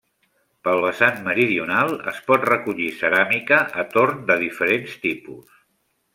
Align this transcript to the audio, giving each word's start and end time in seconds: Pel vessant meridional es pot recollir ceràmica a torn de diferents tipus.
Pel 0.67 0.79
vessant 0.85 1.19
meridional 1.27 1.93
es 2.13 2.21
pot 2.31 2.47
recollir 2.51 2.87
ceràmica 3.03 3.61
a 3.83 3.87
torn 3.93 4.25
de 4.33 4.39
diferents 4.47 4.97
tipus. 5.07 5.55